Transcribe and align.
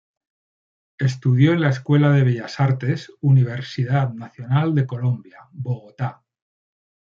Estudió 0.97 1.53
en 1.53 1.61
la 1.61 1.69
Escuela 1.69 2.09
de 2.09 2.23
Bellas 2.23 2.59
Artes, 2.59 3.11
Universidad 3.21 4.11
Nacional 4.11 4.73
de 4.73 4.87
Colombia, 4.87 5.47
Bogotá. 5.51 6.23